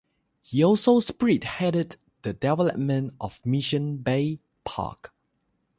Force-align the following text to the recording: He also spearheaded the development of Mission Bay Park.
He 0.41 0.63
also 0.63 0.99
spearheaded 0.99 1.97
the 2.23 2.33
development 2.33 3.13
of 3.21 3.45
Mission 3.45 3.97
Bay 3.97 4.39
Park. 4.63 5.13